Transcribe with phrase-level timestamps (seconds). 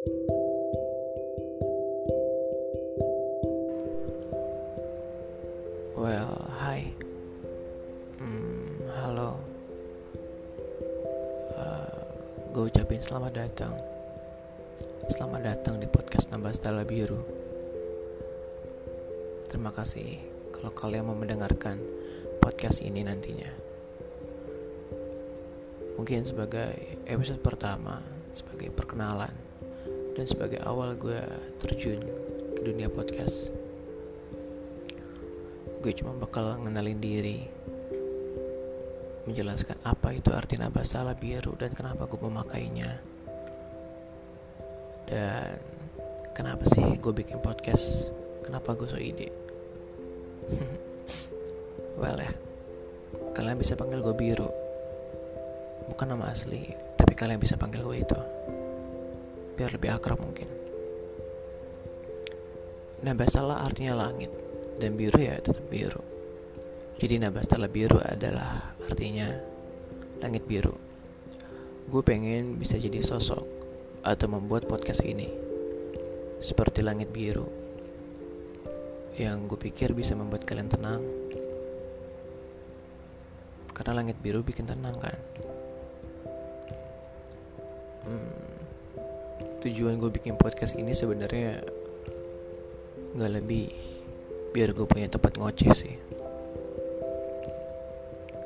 [0.00, 0.16] Well,
[6.56, 6.88] hai.
[8.16, 9.36] Hmm, halo.
[11.52, 12.00] Uh,
[12.48, 13.76] gue ucapin selamat datang.
[15.12, 17.20] Selamat datang di podcast Nambah Stella Biru.
[19.52, 20.16] Terima kasih
[20.48, 21.76] kalau kalian mau mendengarkan
[22.40, 23.52] podcast ini nantinya.
[26.00, 28.00] Mungkin sebagai episode pertama,
[28.32, 29.49] sebagai perkenalan,
[30.20, 31.16] dan sebagai awal gue
[31.64, 31.96] terjun
[32.52, 33.48] ke dunia podcast
[35.80, 37.48] gue cuma bakal ngenalin diri
[39.24, 43.00] menjelaskan apa itu arti nambah salah biru dan kenapa gue memakainya
[45.08, 45.56] dan
[46.36, 48.12] kenapa sih gue bikin podcast
[48.44, 49.32] kenapa gue so ide.
[51.96, 52.28] Well ya
[53.32, 54.52] kalian bisa panggil gue biru
[55.88, 58.20] bukan nama asli tapi kalian bisa panggil gue itu
[59.60, 60.48] biar lebih akrab mungkin
[63.04, 64.32] nambah salah artinya langit
[64.80, 66.00] dan biru ya tetap biru.
[67.00, 69.28] Jadi Nabastala biru adalah artinya
[70.20, 70.72] langit biru.
[71.88, 73.44] Gue pengen bisa jadi sosok
[74.04, 75.28] atau membuat podcast ini
[76.40, 77.44] seperti langit biru
[79.20, 81.04] yang gue pikir bisa membuat kalian tenang
[83.76, 85.18] karena langit biru bikin tenang kan
[88.08, 88.49] hmm,
[89.60, 91.60] tujuan gue bikin podcast ini sebenarnya
[93.12, 93.68] nggak lebih
[94.56, 95.94] biar gue punya tempat ngoceh sih.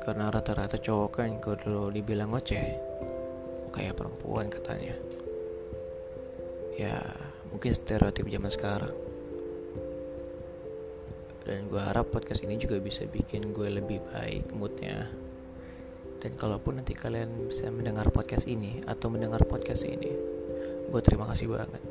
[0.03, 2.67] Karena rata-rata cowok kan kalau dibilang ngoceh
[3.71, 4.91] kayak perempuan katanya.
[6.75, 6.99] Ya
[7.47, 8.95] mungkin stereotip zaman sekarang.
[11.47, 15.07] Dan gue harap podcast ini juga bisa bikin gue lebih baik moodnya.
[16.19, 20.34] Dan kalaupun nanti kalian bisa mendengar podcast ini atau mendengar podcast ini
[20.89, 21.81] gue terima kasih banget.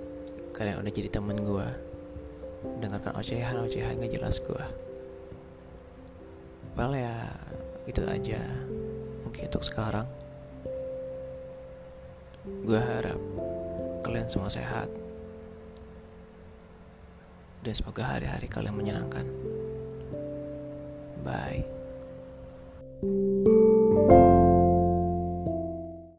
[0.55, 1.69] Kalian udah jadi temen gue
[2.81, 4.65] dengarkan ocehan-ocehan gak jelas gue
[6.75, 7.31] well ya
[7.87, 8.43] itu aja.
[9.23, 10.07] Mungkin untuk sekarang
[12.45, 13.21] gue harap
[14.05, 14.91] kalian semua sehat.
[17.65, 19.25] Dan semoga hari-hari kalian menyenangkan.
[21.25, 21.84] Bye